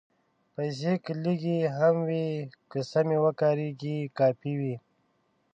پېسې 0.53 0.93
که 1.03 1.11
لږې 1.23 1.59
هم 1.77 1.95
وي، 2.07 2.27
که 2.69 2.79
سمې 2.91 3.17
وکارېږي، 3.25 3.97
کافي 4.17 4.53
وي. 4.59 4.75